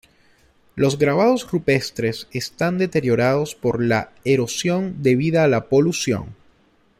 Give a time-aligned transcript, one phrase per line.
[0.75, 6.35] Los grabados rupestres están deteriorados por la erosión debida a la polución.